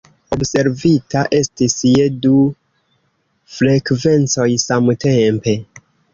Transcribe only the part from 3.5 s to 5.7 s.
frekvencoj samtempe.